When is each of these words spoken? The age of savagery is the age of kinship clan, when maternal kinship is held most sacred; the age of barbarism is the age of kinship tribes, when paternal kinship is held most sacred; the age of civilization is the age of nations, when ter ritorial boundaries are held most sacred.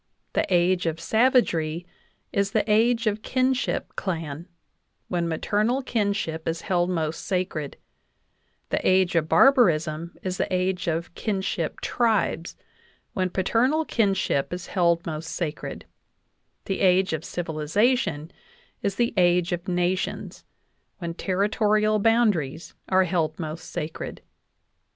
The 0.33 0.51
age 0.51 0.87
of 0.87 0.99
savagery 0.99 1.85
is 2.33 2.53
the 2.53 2.67
age 2.67 3.05
of 3.05 3.21
kinship 3.21 3.95
clan, 3.95 4.47
when 5.09 5.27
maternal 5.27 5.83
kinship 5.83 6.47
is 6.47 6.61
held 6.61 6.89
most 6.89 7.23
sacred; 7.23 7.77
the 8.69 8.79
age 8.83 9.13
of 9.15 9.29
barbarism 9.29 10.17
is 10.23 10.37
the 10.37 10.51
age 10.51 10.87
of 10.87 11.13
kinship 11.13 11.81
tribes, 11.81 12.55
when 13.13 13.29
paternal 13.29 13.85
kinship 13.85 14.51
is 14.51 14.65
held 14.65 15.05
most 15.05 15.29
sacred; 15.29 15.85
the 16.65 16.79
age 16.79 17.13
of 17.13 17.23
civilization 17.23 18.31
is 18.81 18.95
the 18.95 19.13
age 19.17 19.51
of 19.51 19.67
nations, 19.67 20.43
when 20.97 21.13
ter 21.13 21.37
ritorial 21.47 22.01
boundaries 22.01 22.73
are 22.89 23.03
held 23.03 23.39
most 23.39 23.69
sacred. 23.69 24.21